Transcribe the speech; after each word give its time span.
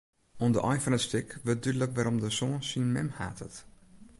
Oan 0.41 0.51
de 0.55 0.61
ein 0.69 0.81
fan 0.83 0.97
it 0.97 1.03
stik 1.05 1.27
wurdt 1.45 1.61
dúdlik 1.65 1.93
wêrom 1.95 2.17
de 2.23 2.29
soan 2.37 2.59
syn 2.69 2.85
mem 2.93 3.09
hatet. 3.17 3.55